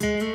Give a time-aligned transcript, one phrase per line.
[0.00, 0.29] はい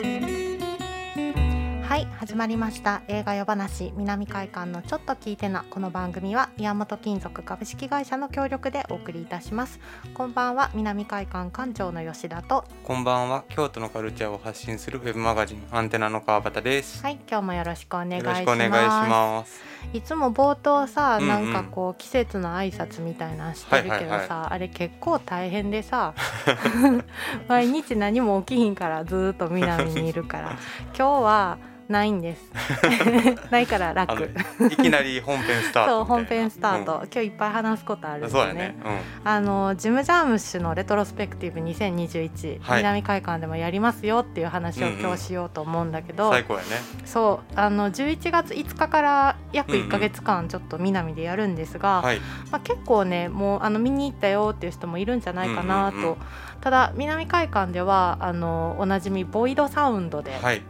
[2.35, 3.01] 始まりました。
[3.07, 5.63] 映画夜話南海館のちょっと聞いてな。
[5.69, 9.79] この番組は宮本金属株式会社の協力でお送りいたします。
[10.13, 12.65] こんばんは南海館館長の吉田と。
[12.83, 17.01] こんばんは京都のカルチャーを発信するウェブマガジンアンテナの川端です。
[17.01, 18.41] はい今日もよろしくお願いします。
[18.41, 19.61] いします。
[19.93, 21.29] いつも冒頭さ、うんうん。
[21.29, 26.13] なんかこう季節の挨拶みたいなのしてるけどさ、はいはいはあれ結構大変でさ
[27.47, 30.57] 毎日何も起きひんからずーっと南にいるから。
[30.97, 32.51] 今日はないんです。
[33.51, 36.99] ないからあ楽のいきなり本編スタートそう本編スタート、うん。
[37.03, 38.31] 今日いっぱい話すことあるんでね。
[38.31, 38.75] そうやね、
[39.23, 42.77] あのジム・ジャームッシュのレトロスペクティブ2021、はい。
[42.77, 46.65] 南海館でもやりますよっていう話を今日しようと思うんだけうん、ど、最高やね。
[47.05, 52.19] そうあの11月5日から約1か月間ちょっと南でやるんですが、はい。
[52.51, 56.17] まあ、結構ねもうあの見に行ったよっていう人もいるんじゃないかなと、うんうんうん。
[56.61, 60.61] ただ南海館ではあのおなじみボイドサウンドではい、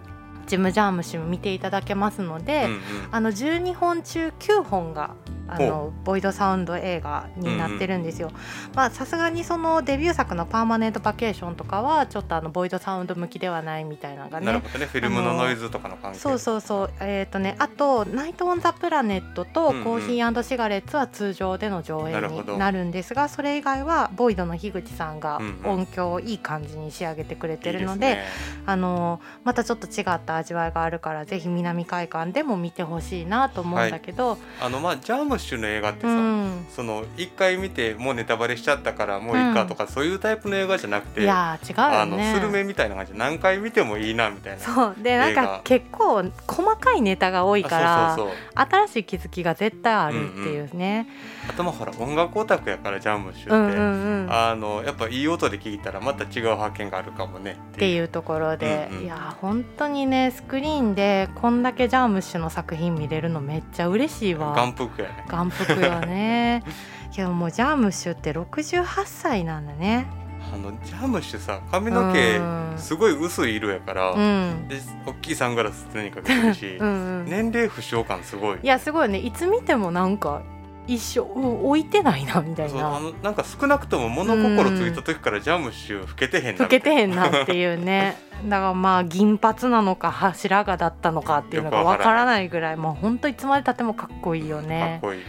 [0.48, 2.80] ジム・ジャームッシュも見ていただけますので、うんうん。
[3.12, 5.16] あの12本中9本が
[5.48, 8.32] あのボイドサウンド映画になってるんですよ。
[8.74, 14.86] まあさすがにそのデビュー作の「パーマネント・バケーション」とかはちょっとあのボイドサウンド向きではないみたいなのがねなるほどね。
[14.86, 16.20] フィルムのノイズとかの関係。
[16.20, 16.92] そうそうそう。
[17.00, 28.26] えっ、とねあと「ナイト・オン・ザ・プラネット」とうんうん「コーヒーシガレッツ」は通常での上映になるんですがそれ以外はボイドの樋口さんが音響をいい感じに仕上げてくれてるのいいで,、すね。
[28.66, 42.16] あのまたちょっと違った味わいがあるからぜひ南海館でも見てほしいなと思うんだけど、あのまあジャームッシュの映画ってさ、うん、その一回見てもうネタバレしちゃったからもういいかとか、そういうタイプの映画じゃなくていや違うあの。
[42.34, 48.18] スルメみたいな感じで何回見てもいいなみたいなそうでなんか結構細かいネタが多いから
[48.56, 51.08] 新しい気づきが絶対あるっていうね。
[51.48, 64.54] あとまあほら音楽オタクやからジャームッシュって、うんうんうんあのやっぱいい音で聞いたらまた違う発見があるかもねっていうところで、うんうんいや本当にねスクリーンでこんだけジャームッシュの作品見れるのめっちゃ嬉しいわ。
[64.56, 66.64] 眼福やね眼福よね。
[67.16, 70.06] いやもうジャームッシュって68歳なんだね。
[70.54, 74.68] あのジャームッシュさ髪の毛うんすごい薄い色やから、うん。
[74.68, 77.26] で大きいサングラス常にかけてるし、うんうん。
[77.26, 80.44] 年齢不詳感すごいいやすごいねいつ見てもなんか
[80.88, 83.00] 一緒うん置いてないなみたいそうあな。
[83.00, 88.18] のなんか少なくとも物心ついた時からジャームッシュ老けてへんな老けてへんんなっていうね。
[88.46, 95.22] だからまあ銀髪なのか柱がだったのかっていうのがわからないぐらいもうほんといつまでたってもかっこいいよかっねこいい。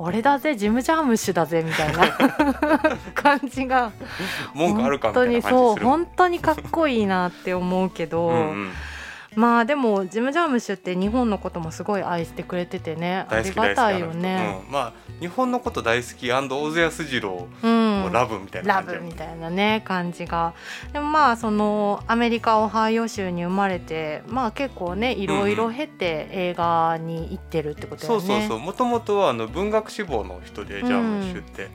[0.00, 2.08] 俺だぜジム・ジャームッシュだぜみたいな。
[3.14, 3.90] 感じが。
[4.54, 8.70] 文句あるか本当にみたいな感じするそう本当にかっこいいなって思うけど、うんうん
[9.34, 14.48] まあでもジム・ジャームッシュって日本のこともすごい愛してくれててねありがたいよね。
[14.52, 18.00] 人うん、まあ日本のこと大好き小津安二郎うん。
[18.02, 19.00] もラブみたいなラ感じ。
[19.00, 20.54] ブみたいなね感じが。
[20.92, 28.26] でもまあそのアメリカオハイオ州に生まれてまあ結構ねいろいろ経て映画に行ってるってことだよね。
[28.26, 28.58] そうそうそう。
[28.58, 31.68] もともとはあの文学志望の人でジャームッシュって、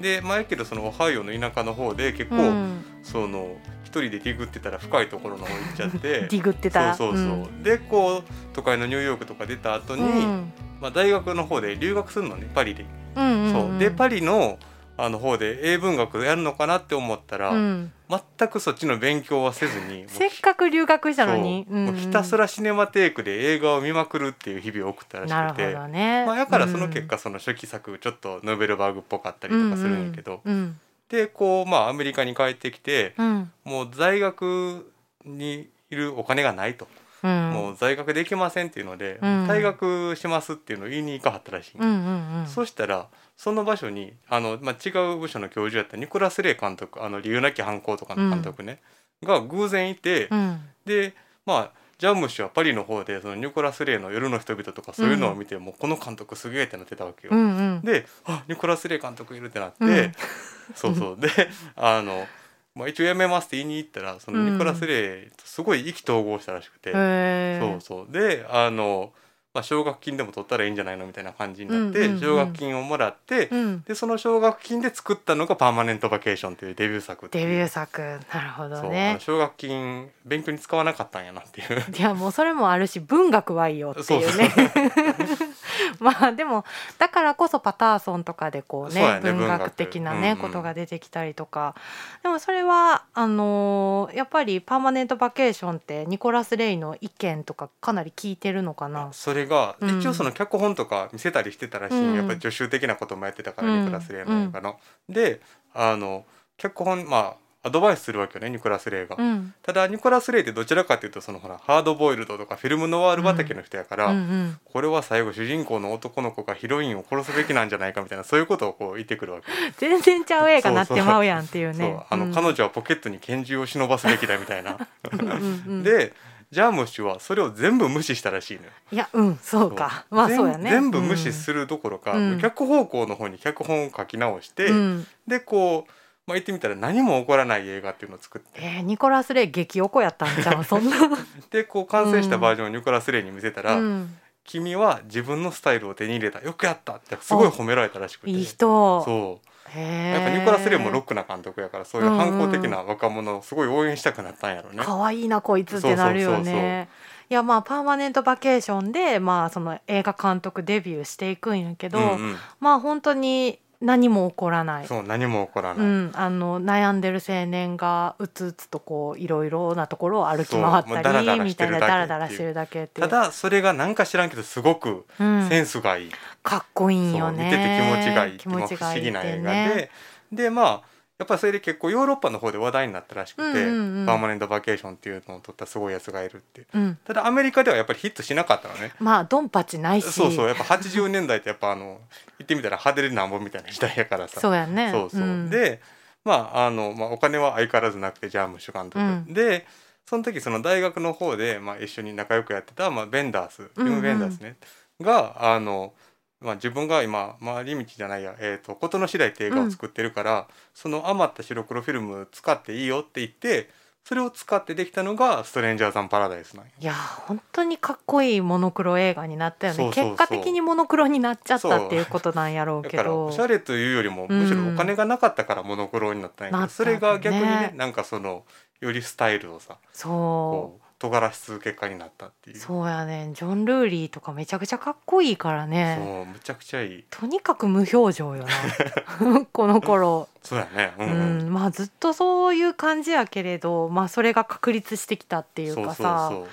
[0.00, 2.84] で前けどそのオハイオの田舎の方で結構、うん。
[3.02, 5.98] その一人でディグってたら深いところの方行っちゃって。
[6.28, 6.86] ディグってた？
[6.86, 7.62] らそうそうそう、ん。
[7.62, 10.52] でこう都会のニューヨークとか出た後に、うん。
[10.80, 12.86] まあ、大学の方で留学するのねパリで、
[13.16, 13.52] うんうんうん。
[13.52, 13.78] そう。
[13.78, 14.58] でパリの
[14.96, 17.92] あの方で英文学やるのかなって思ったら、うん。
[18.10, 21.66] 全くそっちの勉強はせずにせっかく留学したのに？
[21.68, 21.78] そう。
[21.78, 26.24] もうひたすららシネマテイクで映画を見まくるっていう日々を送ったらしなるほくてどね。
[26.26, 30.78] まあ、だからその結果その初期作ちょっとノーベルバーグっぽかったりとかするんやけど、うん
[31.10, 33.26] でこうまあアメリカに帰ってきてうん。
[33.26, 34.90] うんもう在学
[35.24, 36.88] にいるお金がないと、
[37.22, 37.50] うん。
[37.52, 39.46] もう在学できませんっていうので、うん。
[39.46, 43.06] 退学しますっていうのを言いに行かはったらしい、うんうんうんそしたら
[43.36, 48.80] その場所にあの、まあ、違う部署の教授やったニコラス・レイ監督あの理由なき犯行とかの監督ね、
[49.22, 50.60] が偶然いて、うん。
[50.84, 51.14] で
[51.46, 57.34] まあジャムシュはパリの方でそのニコラス・レイの「夜の人々」とかそういうのを見て、もうこの監督すげえってなってたわけよ。
[57.34, 57.80] うんうん。
[57.82, 60.12] であニコラス・レイ監督いるってなって、うん。
[60.74, 61.20] そうそう。
[61.20, 61.28] で
[61.76, 62.26] あの、
[62.74, 67.60] まあ、一応辞めますって言いに行ったらそのニコラス・レイとすごい意気投合したらしくて、へー。
[67.60, 68.12] そうそう。
[68.12, 69.12] であの、
[69.52, 72.20] まあ、奨学金でも取ったらいいんじゃないのみたいな感じになって、うんうんうん。
[72.20, 73.82] 奨学金をもらって、うん。
[73.82, 78.00] でその奨学金で作ったのが「パーマネント・バケーション」というデビュー作デビュー作。
[78.32, 79.14] なるほどね。
[79.14, 81.84] の奨学金勉強に使わなかったんやなっていう。
[81.98, 84.52] いやもうそれもあるし文学はいいよっていうね
[86.00, 86.64] まあでも
[86.98, 91.74] だからこそパターソンとかでこうねね文学的なね、うんうんことが出てきたりとか。
[92.22, 99.08] でもそれはあのーやっぱりパーマネントバケーションってニコラス・レイの意見とかかなり聞いてるのかな？
[99.12, 99.98] それが、うん。
[99.98, 102.14] 一応その脚本とか見せたりしてたらしい、うん。
[102.16, 104.78] やっぱり助手的なこともやってたから、うんニコラス・レイの映画の。
[105.08, 105.40] で
[105.74, 106.24] あの
[106.56, 109.16] 脚本まあアドバイスするわけよねニコラス・レイが。
[109.18, 119.46] うんただニコラス・レイってどちらかというとそのほらハードボイルドとかフィルムノワール畑の人やから、うんうんこれは最後主人公の男の子がヒロインを殺すべきなんじゃないかみたいなそういうことをこう言ってくるわけ。
[119.78, 121.98] 全然ちゃう映画なってまうやんっていうね。
[122.08, 124.78] あの、うん彼女はポケットに拳銃を忍ばすべきだみたいな。
[125.12, 126.12] うんうんうんで
[126.50, 128.70] ジャームッシュはそれを全部無視したらしいのよ。
[128.90, 130.68] いやうんそうかまあ全そうやね。
[130.70, 135.92] 全部無視するどころか、うん逆方向の方に脚本を書き直して、うんでこう、
[136.30, 140.96] まあ、言ってみたら何も起こらない映画っていうのを作ってえーニコラス・レイ激おこやったんじゃんそんな。
[141.50, 149.04] でこう完成したバージョンをニコラス・レイに見せたら、うん君は自分のスタイルを手に入れたよくやったってすごい褒められたらしくていい人。
[149.04, 151.08] そうへやっぱニコラス・レイもロック。
[151.08, 154.82] クな監督やからそういう反抗的な若者をすごい応援したくなったんやろうね。
[154.84, 156.88] 可愛いなこいつってなるよね。
[157.28, 164.86] いやまあパーマネントバケーションでまあその映画監督デビューしていくんやけど、うんうんまあ本当に何も起こらない。
[164.86, 176.10] そう何も起こらない、うん、あの悩んでる青年がうつうつとこういろいろなところを歩き回ったりみたいなダラダラしてるだけってただそれがなんか知らんけどすごくうん、センスがいい、
[176.42, 179.90] かっこいいんよね見てて気持ちがいい気持ちがいいって思議な映画ね
[180.30, 180.82] で、でまあ
[181.20, 184.06] やっぱりそれで結構ヨーロッパの方で話題になったらしくて、うんうんうん。
[184.06, 186.64] パーマネントバケーションっていうのを撮ったすごいやつがいるって。
[186.72, 188.92] うん、ただアメリカではやっぱりヒットしなかったのね。
[188.98, 190.10] まあドンパチないし。
[190.10, 190.48] そうそう。
[190.48, 192.00] やっぱ80年代ってやっぱあの
[192.38, 194.40] 言ってみたら派手でなんぼみたいな時代やからさ。
[194.40, 194.90] そうやね。
[194.92, 195.82] そうそう、ん、で
[196.24, 199.34] まああの、まあ、お金は相変わらずなくてジャームッシュ監督、うん。
[199.34, 199.66] で
[200.06, 204.56] その時その大学の方で、まあ、一緒に仲良くやってた、まあ、ベンダースうんうんティム・ベンダースね、
[205.02, 205.92] があの、
[206.40, 213.68] まあ、自分が今回り道じゃないや「えー、と事の次第」って映画を作ってるから、その余った白黒フィルム使っていいよって言って
[214.04, 216.72] それを使ってできたのが「ストレンジャーズ・アン・パラダイス」なんよ。
[216.80, 219.90] いや本当にかっこいいモノクロ映画になったよね。
[219.92, 224.40] 結果的にモノクロになっちゃったっていうことなんやろうだからけどおしゃれというよりもうん。
[224.40, 228.44] むしろお金がなかったからモノクロになったんやけど、なったそれが逆にねねなんかその
[228.80, 232.56] よりスタイルをさそこう尖らし続け結果になったっていう。
[232.56, 233.30] うそうやね。
[233.32, 235.98] ジョン・ルーリーとかめちゃくちゃかっこいいからね。
[235.98, 237.04] そうむちゃくちゃいい。
[237.10, 239.46] とにかく無表情よな。
[239.50, 240.28] この頃。
[240.42, 240.92] そうやね。
[240.98, 241.10] ううん。
[241.10, 241.48] うん。
[241.48, 246.28] ん、まあずっとそういう感じやけれどまあそれが確立してきたっていうかさ。
[246.30, 246.48] そうそう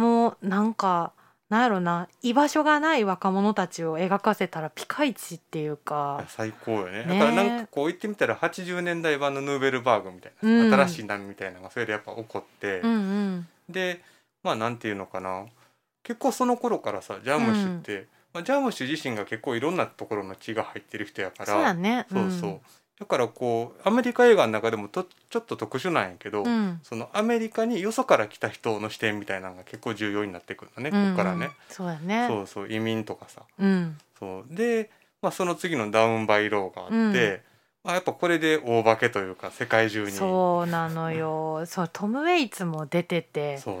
[0.00, 1.12] もうなんか
[1.48, 2.08] なんやろな。
[2.22, 6.22] 居場所がない若者たちを描かせたらピカイチっていうか。
[6.28, 7.04] 最高よね。
[7.06, 7.18] ね。
[7.18, 10.74] だからなんかこう言ってみたら80年代版のヌーベルバーグみたいな、うん。
[10.74, 14.02] 新しい波みたいなのがそれでやっぱ起こって、うんうんで
[14.42, 15.46] まあなんていうのかな。
[16.02, 21.46] 結構その頃からさジャームッシュって、まあ、ジャームッシュ自身が結構いろんなところの血が入ってる人やから。
[21.46, 22.06] そうやね。
[22.10, 22.60] そうそう、
[22.98, 26.48] だからこうアメリカ映画の中でもとちょっと特殊なんやけど、うん。
[26.48, 31.38] うんそのアメリカによそから来た人の視点みたいなのが結構重要になってくるのね、ここからね。
[31.38, 32.26] うんうん、そうやね。
[32.28, 32.72] そうそう。
[32.72, 33.42] 移民とかさ。
[33.58, 33.98] うん。
[34.18, 34.54] そう。
[34.54, 34.90] で、
[35.20, 36.98] まあ、その次のダウンバイローがあって、う
[37.36, 37.40] ん
[37.82, 40.12] まあ、やっぱこれで大化けというか世界中に。
[40.12, 41.64] そうなのよ。
[41.66, 43.58] そうトム・ウェイツも出てて。
[43.58, 43.76] そう。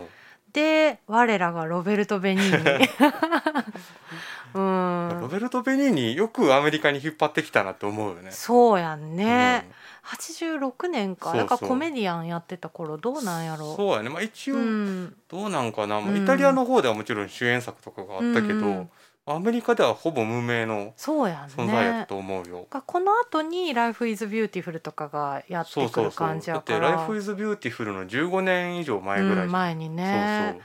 [0.52, 2.88] で我らがロベルト・ベニーニ。
[4.54, 5.20] うん。
[5.20, 8.30] ロベルト・ベニーニよくアメリカに引っ張ってきたなって思うよね。
[8.32, 9.70] そうやんね、
[10.04, 11.34] 86年か。
[11.34, 13.76] だからコメディアンやってた頃どうなんやうんろ。
[13.76, 15.16] そうやね、まあ、一応うん。
[15.28, 16.22] どうなんかな、まあ、うん。
[16.22, 18.90] イタリアの方ではもちろん主演作とかがあったけど、うんうん
[19.32, 22.66] アメリカではほぼ無名のそうやん存在やったねと思うよ。
[22.70, 26.12] がこの後に「Life is Beautiful」とかがやってくるそうそうそう。
[26.12, 30.62] 感じだって「やから Life is Beautiful」の15年以上前ぐらいうん、前にねそう。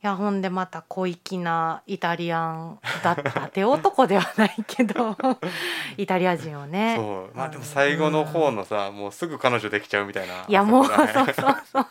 [0.00, 5.16] いやほんでまた小粋なイタリアンだ伊達男ではないけど
[5.98, 6.94] イタリア人をそうね。
[6.96, 7.36] そう。
[7.36, 10.44] まあでも最後の方のさ、もうすぐ彼女できちゃうみたいな。
[10.46, 11.34] いやもうそうそう
[11.72, 11.86] そう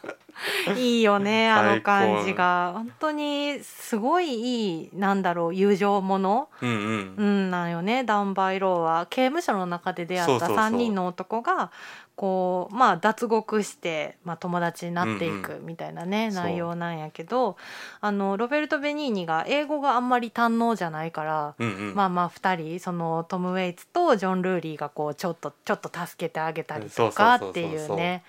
[0.77, 2.71] いいよね あの感じが。
[2.73, 8.03] 本当にすごいいいなんだろう友情もの、うんううんん、なんよね。
[8.03, 9.07] ダンバイローは。
[9.09, 10.57] 刑務所の中で出会ったそうそうそう。
[10.57, 11.71] 3人の男が
[12.15, 16.43] こうまあ脱獄して、まあ、友達になっていくみたいなね、そう。
[16.43, 17.57] 内容なんやけど
[18.01, 21.55] あのロベルト・ベニーニが英語があんまり堪能じゃないから。
[21.59, 21.95] うんうん。
[21.95, 28.23] まあまあ2人そのトム・ウェイツとジョン・ルーリーがこうちょっとちょっと助けてあげたりとかっていうね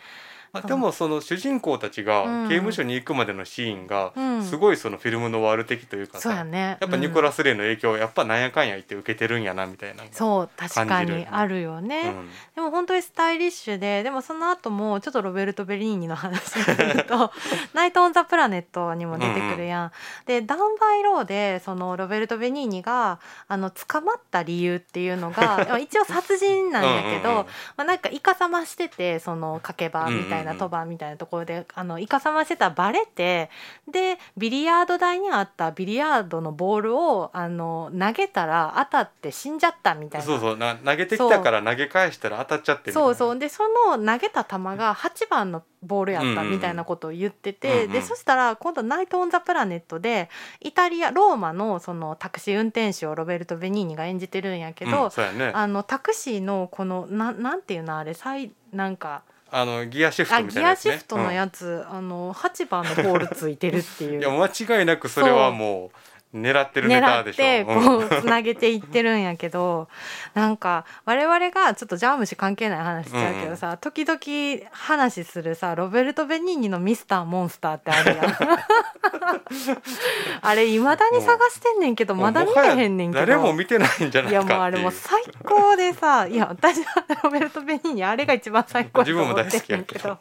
[0.52, 2.48] まあ、でもその主人公たちがうん。
[2.48, 4.44] 刑務所に行くまでのシーンがうん。
[4.44, 6.76] すごいそのフィルムのワール的というかさ、そうやね。
[6.80, 12.28] やっぱニコラス、ス・レイの影響をやっぱなんやかんや言って受けてるんやなみたいな、そう確かにあるよね、うん。
[12.56, 17.30] でも本当にスタイリッシュででもその後もちょっとロベルト・ベニーニの話にすると
[17.74, 19.92] 「ナイト・オン・ザ・プラネット」にも出てくるやん。
[20.26, 27.46] でダウン・バイ・ローでそのロベルト・ベニーニがあの捕まった理由っていうのが まあ一応殺人なんやけどうんうんうん。
[27.76, 33.50] まあ、なんかイカサマしててその賭け場みたたいな賭場みたいなところで、あのイカサマしてたらバレて
[33.90, 40.26] でビリヤード台にあったビリヤードのボールをあの投げたら当たって死んじゃったみたいな。
[40.26, 40.56] そうそう。
[40.56, 43.38] な投げてきたから投げ返したら当たっちゃってそうそう。
[43.38, 50.28] でその投げた球が8番のボールやったみたいなことを言ってて、でそしたら今度「ナイト・オン・ザ・プラネット」で
[50.60, 55.52] イタリアローマのそのタクシー運転手をロベルト・ベニーニが演じてるんやけど、うんそうやね。
[55.54, 60.92] あのタクシーのこのななんていうのあれさいなんかあのギアシフあトみたいギアなやつね。
[60.92, 64.12] シフトのやつ、あの8番のボールついてるっていう。
[64.14, 65.90] う んいや間違いなくそれはもう
[66.34, 67.42] 狙ってるネタでしょ。
[67.42, 69.88] 狙ってうんこうつなげていってるんやけど
[70.34, 78.26] なんか我々がちょっとジャームシ関係ない話しちゃうけどさ、時々話するさロベルト・ベニーニの「ミスター・モンスター」ってあるやん
[80.42, 83.26] あれいまだに探してんねんけどまだ見てへんねんけど。
[83.26, 90.18] 誰も見てないんじゃないいやもうあれもう最高でさいや私はロベルト・ベニーニあれが一番最高だと思ってるんけど。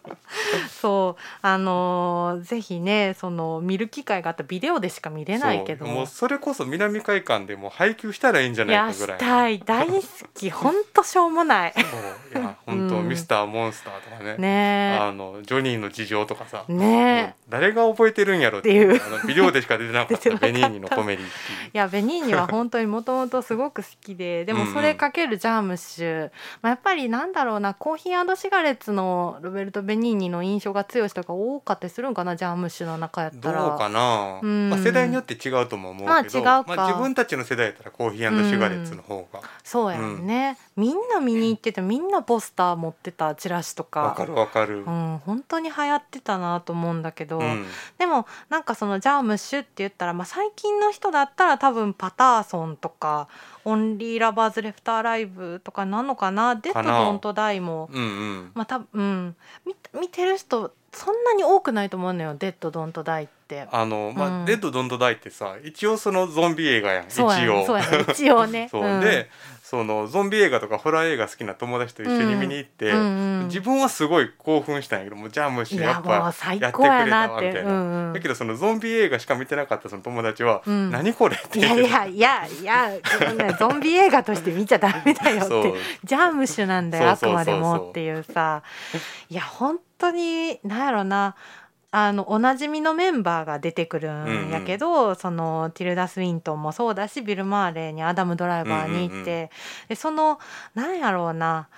[0.81, 5.85] そうあのーぜひねその見る機会があったらビデオでしか見れないけど。
[5.85, 9.19] もうそれこそ南海館でもう配給したらいいんじゃないかぐらい。
[9.19, 11.73] したい大好きほんとしょうもない。
[11.73, 13.09] そういや本当、うん。
[13.09, 14.37] ミスターモンスターとかね。
[14.37, 17.41] ねあのジョニーの事情とかさ、ねえ。
[17.49, 20.29] 誰が覚えてるんやろっていうあのビデオでしか出てなかった。
[20.29, 20.35] た。
[20.37, 21.29] ベニーニのコメディい
[21.73, 33.61] やベニーニは本当にもともとすごく好きででもそれかけるジャームッシュ、まあ、やっぱりなんだろうなコーヒーシガレッツのロベルト・ベニーニの印象が強い人が多かったりするんかなジャームッシュの中やったら。
[33.61, 34.69] どうかな、うん。
[34.69, 36.87] まあ、世代によって違うとも思うけど、まあ違うか。
[36.87, 39.41] 自分たちの世代やったらコーヒー&シガレッツの方が。
[39.63, 40.25] そうやん。
[40.25, 44.01] ね、みんな見に行っててみんなポスター持ってたチラシとか。
[44.01, 47.65] わかるわかる、うん、本当に流行ってたなと思うんだけど、うん。
[47.97, 53.27] でもなんかそのジャームッシュって言ったら、まあ、最近の人だったら多分パターソンとか
[53.65, 56.55] オンリー・ラバーズ・レフト・アライブとかなのかな？
[56.55, 57.89] デッド・ドント・ダイも。
[57.91, 58.51] うんうん。
[58.53, 59.35] まあ多分うん。
[59.65, 63.67] 見見てる人そんなに多くないと思うのよデッド・ドント・ダイって。
[63.71, 64.45] あのまあ、うん。
[64.45, 67.31] デッド・ドント・ダイってさ一応そのゾンビ映画やん一応。
[67.33, 68.05] ねそうやね。
[68.09, 68.67] 一応ね。
[68.71, 69.01] そう、ん。
[69.01, 69.29] で
[69.61, 76.71] そのゾンビ映画とかホラー映画好きな友達と一緒に見に行って、うんうん自分はすごい興奮したんやけどもうジャームッシやっぱやって。
[76.71, 77.71] くれたわみたいな。
[77.71, 80.89] うんうんだけどそのゾンビ映画しか見てなかったその友達は「うん。
[80.89, 81.59] 何これ?」って。
[81.59, 85.73] い言やっていやいやいやこのねゾンビ映画として見ちゃダメだよって。
[86.03, 88.63] ジャームッシュなんだよあくまでもっていうさ。
[89.29, 91.35] いや本当になんやろな
[91.91, 99.49] あのおなじみのメンバーが出てくるんやけど、そのティルダ・スウィントンもそうだしビル・マーレーにアダム・ドライバーに行って、うんうん。
[99.89, 100.39] でその
[100.75, 101.69] なんやろうな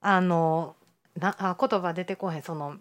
[0.00, 0.76] あの
[1.18, 2.76] なあ言葉出てこへんその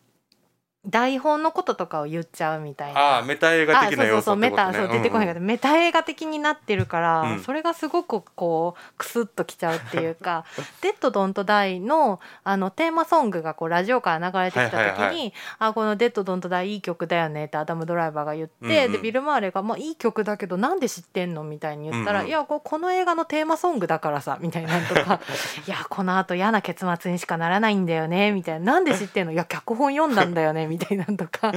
[0.87, 2.99] 台本のこととかを言っちゃうみたいな。
[2.99, 7.39] ああメタ映画的な要素ってメタことねそう出てこないけど、メタ映画的になってるから、うん。
[7.43, 10.45] それがすごくこうクスッときちゃうっていうか
[10.81, 15.33] 「デッド・ドント・ダイの」あのテーマソングがこうラジオから流れてきた時に「はいはいはい。
[15.59, 18.91] あこのデッド・ドント・ダイいい曲だよね」ってアダム・ドライバーが言って、うんうん。
[18.93, 22.29] でビル・マーレが「まあ、いい曲だけどなんで知ってんの?」みたいに言ったら「うんうん。
[22.29, 25.19] いやここの映画のテーマソングだからさ」みたいなのとか
[25.67, 29.33] 「いやこのあと嫌な結末にしかならないんだよね」みたいな「なんで知ってんの？
[29.33, 31.51] いや脚本読んだんだよね」みたいなのとか。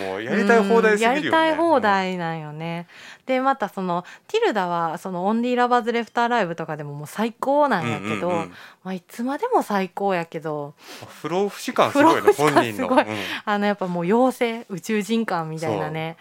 [0.00, 2.86] もうやりたい放題すぎるよね、うんやりたい放題なんよね。
[3.26, 8.52] でまたそのティルダはそのオンリーラバーズレフターライブとかでももう最高なんやけど、うんうんうん。
[8.84, 10.74] まあいつまでも最高やけど。
[11.20, 13.06] 不老不死感すごいね本人の、うん。
[13.44, 16.16] あのやっぱもう妖精宇宙人感みたいなね。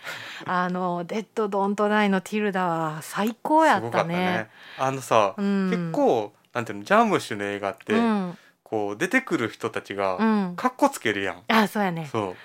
[0.46, 4.16] あのデッドドントダイのティルダは最高やったね。
[4.16, 4.50] ね。
[4.78, 5.70] あのさ、うん。
[5.70, 8.38] 結構なんていうのジャームッシュの映画って、うん
[8.70, 12.10] こう出てくる人たちがうん、カッコつけるやん、あそうやね。
[12.12, 12.36] そう。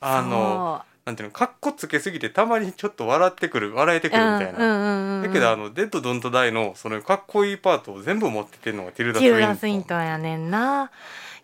[0.00, 10.90] あのなんていうのカッコつけすぎてたまにちょっと笑ってくる笑えてくるみたいな、だけどあの「デッド・ドント・ダイ」のそのかっこいいパートを全部持っててるのがティルダ・スウィントンやねんな。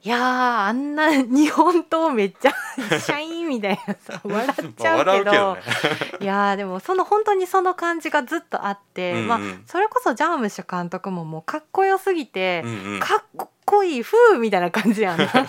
[0.03, 0.21] いやー
[0.69, 2.53] あんな日本刀めっちゃ
[2.99, 5.61] シャインみたいなさ 笑っちまあゃうけど,、ね。
[6.21, 13.01] いやーでもその本当にその感じがずっとあって、うんうんまあそれこそジャームッシュ監督ももうかっこよすぎて、うんうん。
[13.01, 15.19] かっこいい風みたいな感じやん。
[15.19, 15.41] なんか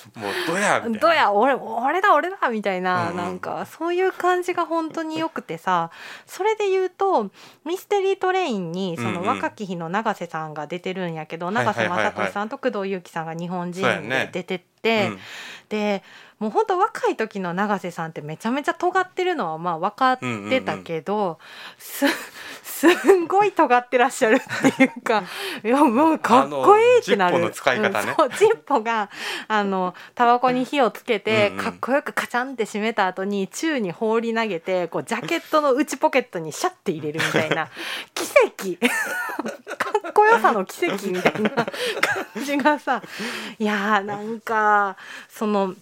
[0.16, 3.16] もうどやどうや俺俺だ俺だみたいな、うんうん。
[3.16, 5.90] なんかそういう感じが本当によくてさ
[6.26, 7.30] それで言うと
[7.64, 9.26] ミステリートレインにそのうんうん。
[9.26, 15.18] 若き日の永瀬さんが出てるんやけど、はいはい永瀬正敏さんと工藤祐樹さんが日本人で出てって、うん。
[15.68, 16.02] で
[16.38, 21.38] もう本当若い時の永瀬さんってめちゃめちゃ尖ってるのはまあ分かってたけど、
[21.78, 22.06] す
[22.62, 25.24] すんごい尖ってらっしゃるっていうか
[25.64, 27.38] いやもうかっこいいってなる。
[27.38, 28.14] あの使い方ね。
[28.16, 29.10] うんジッポが
[29.48, 31.64] あのタバコに火をつけてうんうん。
[31.64, 37.68] かっこよくカチャンって閉めた後に宙に放り投げてこうジャケットの内ポケットにシャッて入れるみたいな
[38.14, 38.78] 奇跡
[40.18, 41.66] こよさの奇跡みたいな感
[42.44, 43.00] じがさ
[43.56, 44.96] いやーなんか
[45.28, 45.76] その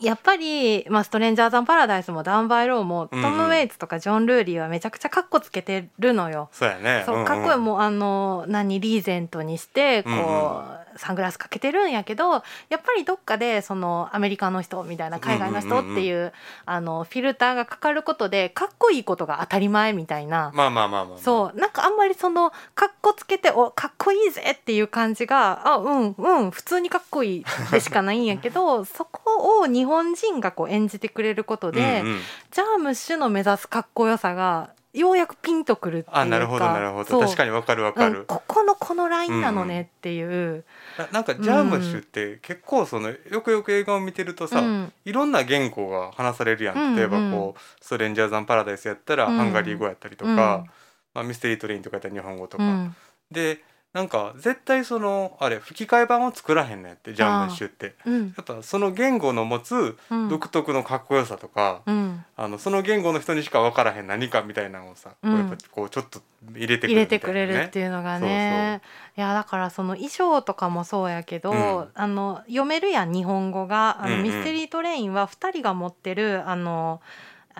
[0.00, 6.48] やっぱり、まあ、ストレンジャーザンパラダイスもダウンバイローも、うんトム・ウェイツとかジョン・ルーリーはめちゃくちゃカッコつけてるのよ。
[6.52, 7.02] そうやね。
[7.06, 10.80] そうかっこいいもうあの何リーゼントにしてこう、うん。
[10.96, 16.32] サングラスかけてるんやけどやっぱりどっかでそのアメリカの人みたいな海外の人っていう,、
[16.66, 20.52] あのフィルターがかかることでかっこいいことが当たり前みたいな。
[20.54, 32.18] まあまあまあまあ、まあ、そうなんかあんまりそのかっこつけておかっこいいぜっていう感じがあうんうん普通にかっこいいでしかないんやけど そこを日本人がこう演じてくれることで、うんうん。
[32.50, 37.20] ジャームッシュの目指すかっこよさがようやくピンとくるっていうかあなるほどなるほど。
[37.20, 40.64] 確かにわかるわかる、うんここのこのラインなのねっていう、
[40.98, 44.92] ななんかジャームッシュって結構そのよくよく映画を見てるとさ、うん。
[45.04, 49.36] いろんな言語が話されるやうんん例えばうんこう、ストレンジャーザンパラダイスやったらうん。
[49.36, 50.36] ハンガリー語やったりとか、うん。
[50.36, 52.96] まあ、ミステリートレインとかやったら日本語とか、うん。
[53.30, 57.96] でなんか絶対そのあれ吹き替え版を作らへんのやってジャームッシュって。
[58.06, 58.26] うん。
[58.36, 60.28] やっぱその言語の持つうん。
[60.28, 62.24] 独特のかっこよさとか、うん。
[62.36, 65.32] あのその言語の人にしか分からへん何かみたいなのをさ、うん。
[65.32, 66.20] こうやっぱこうちょっと
[66.54, 68.80] 入れてくる入れてくれるっていうのがね。
[69.16, 71.88] いやだからその衣装とかもそうやけど、うん。
[71.94, 74.04] あの読めるやん日本語が。
[74.04, 74.22] あの、うんうん。
[74.22, 77.00] ミステリートレインは2人が持ってるあの、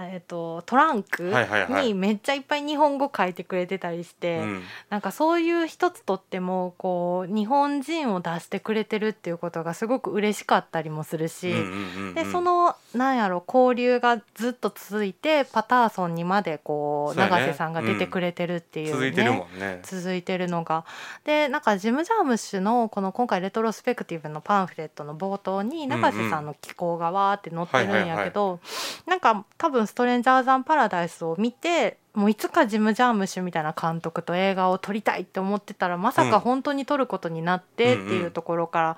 [0.07, 1.87] えっとトランクはいはいはい。
[1.89, 4.63] にめっちゃいっぱい日本語書いてくれてたりして、うん。
[4.89, 11.51] なんかそういう一つとってもこう日本人を出してくれてるっていうことがすごく嬉しかったりもするし。
[11.51, 12.15] うんうんうんうん。
[12.15, 19.81] でそのなんやろ交流がずっと続いてパターソンにまでこう永瀬さんが出てくれてるっていう、ね続いてるもんね。
[19.83, 20.85] 続いてるのが。
[21.25, 28.61] でなんかジム・ジャームッシュのこの今回レトロスペクティブのパンフレットの冒頭にんうん永瀬さんの気候がわーって載ってるんやけど、
[29.07, 36.31] なんか多分「ストレンジャー・ザン・パラダイス」を見てもういつかジム・ジャームッシュみたいな監督と映画を撮りたいって思ってたらまさうん。
[36.31, 38.97] か本当に撮ることになってっていうところから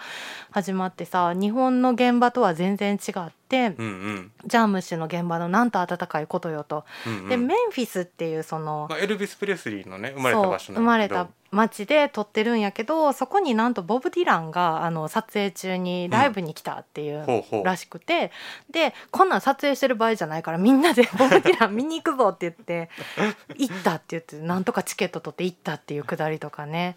[0.51, 3.75] 始まってさ日本の現場とは全然違って。
[3.79, 4.33] うんうん。
[4.47, 7.29] ジャームッシュの現場のなんと温かいことよと、うんうん。
[7.29, 17.25] でメンフィスっていうその、まあエルビス・プレスリーのね生まれた場所生まれた町で撮ってるんやけどそこになんとボブ・ディランがあの撮影中にライブに来たっていう。
[17.25, 17.65] ほうほう。
[17.65, 18.33] らしくて
[18.71, 22.89] でこんなん撮影してる場合じゃないからみんなで ボブ・ディラン見に行くぞって言って
[23.57, 26.97] 行ったって言ってなんとかチケット取って行ったっていうくだりとかね。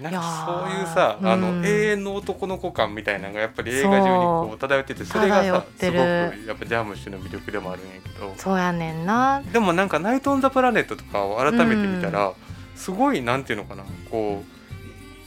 [0.00, 1.66] なんかーそういうさあの、うん。
[1.66, 8.34] 永遠の男の子感みたいなのがやっぱり映画中にこう漂っててそれがさすごくやっぱジャームッシュの魅力でもあるんやけど。
[8.36, 9.42] そうやねんな。
[9.52, 12.32] でもなんか「ナイト・オン・ザ・プラネット」とかを改めて見たら、
[12.74, 13.84] すごいなんていうのかな。
[14.10, 14.56] こう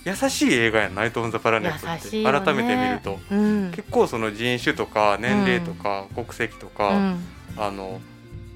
[0.06, 2.24] 優しい映画やん「ナイト・オン・ザ・プラネット」ってね。
[2.24, 3.20] 改めて見ると。
[3.32, 3.72] うん。
[3.72, 7.26] 結構その人種とか年齢とか国籍とか、うん。
[7.58, 8.00] あの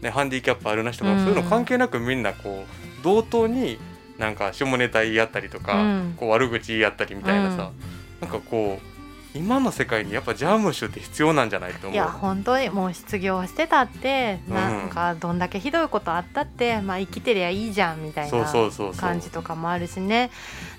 [0.04, 1.20] ね、ハンディキャップあるなしとか、うん。
[1.20, 3.80] そういうの関係なくみんなこう同等に
[4.20, 6.14] なんか下ネタ言い合ったりとか、うん。
[6.18, 7.72] こう悪口言い合ったりみたいなさ、
[8.22, 11.94] なんかこう今の世界にやっぱジャームッシュって必要なんじゃないと思う。
[11.94, 14.54] いや本当にもう失業してたって、うん。
[14.54, 18.94] なんかどんだけひどいことあったってまあ生きてりゃいいじゃんみたいなそうそうそう。
[18.94, 20.30] 感じとかもあるしね。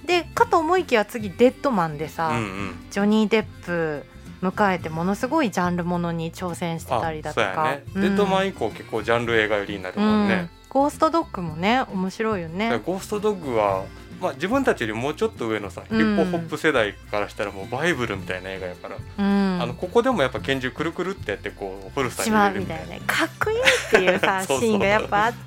[0.06, 4.06] でかと思いきや次デッドマンでさ、うんうん、ジョニー・デップ
[4.50, 7.64] 迎えてものすごいジャンルものに挑戦してたりだとか。
[7.64, 8.02] ね、うん。
[8.02, 10.28] デッドマン以降結構ジャンル映画寄りになるもんうん。
[10.28, 10.50] ね。
[10.68, 12.80] ゴーストドッグもね面白いよね。
[12.84, 13.84] ゴーストドッグは、
[14.20, 22.96] まあ、自分たちよりもうちょっと上のさ、うんヒップホップ世代からしたらもうバイブルみたいな映画やから、うんあのここでもやっぱ拳銃くるくるってやってこうフルスタしにみたい入れるみたいな。
[22.96, 25.44] なかっこいいっていうさ シーンがやっぱあって。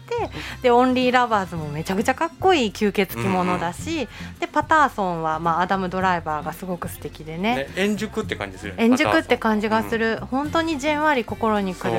[0.62, 4.08] でオンリーラバーズもめちゃくちゃかっこいい吸血鬼ものだし、
[4.40, 7.56] でパターソンは、まあ、アダム・ドライバーがすごく素敵でね。
[7.56, 11.94] ね円熟って感じするよね円熟って感じがする、本当にじんわり心にくる。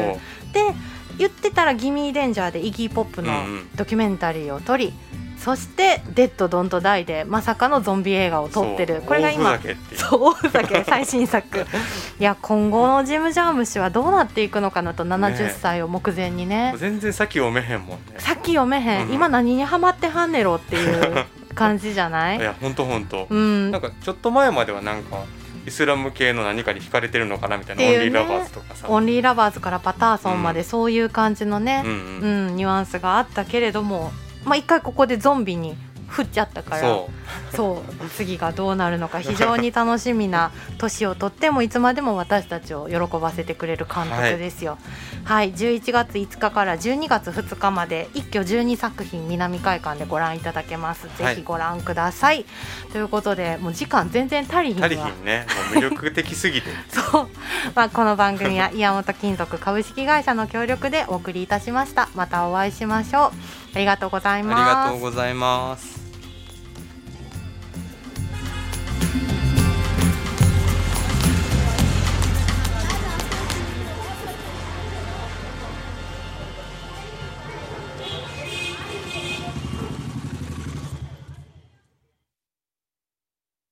[0.53, 0.75] で
[1.19, 3.71] 言ってたら「ギミー・デンジャー」でイギー・ポップのうんうん。
[3.77, 4.93] ドキュメンタリーを撮り、
[5.39, 9.03] そして「デッド・ドント・ダイ」でまさかのゾンビ映画を撮ってる。
[9.07, 9.59] これが今
[9.95, 11.67] そう大ふざけ最新作。
[12.19, 16.75] いや今後のジム・ジャーム氏はどうなっていくのかなと70歳を目前にね。
[16.77, 17.97] 全然先読めへんもんね。
[18.19, 19.15] さっき読めへん、うん。
[19.15, 21.25] 今何にハマってはんねろっていう
[21.55, 22.39] 感じじゃない？
[22.39, 23.27] いやほんとほんと。
[23.31, 23.71] うん。
[23.71, 25.19] なんかちょっと前まではなんか
[25.67, 27.89] イスラム系の何かに惹かれてるのかなみたいな、ね。
[27.89, 28.87] オンリーラバーズとかさ。
[28.89, 31.97] オンリーラバーズからパターソンまでそういう感じのねうん、うう
[32.27, 34.11] んんニュアンスがあったけれども
[34.49, 35.77] まあ一回ここでゾンビに
[36.09, 37.11] 振っちゃったからそ
[37.55, 44.79] そう次がどうなるのか非常に楽しみな 年をとってもいつまでも私たちを喜ばせてくれる監督ですよ。
[45.25, 51.07] はい、11月5日から12月2日まで一挙12作品南海館でご覧いただけます。
[51.07, 52.47] はいぜひご覧ください。
[52.93, 57.29] ということでもう時間全然足りひん足りひんねもう魅力的すぎて そう、
[57.75, 62.09] まあ、この番組は岩本金属株式会社の協力でお送りいたしました。
[62.15, 63.68] またお会いしましょう。
[63.79, 64.91] ありがとうございますあり。
[64.91, 66.08] がとうございます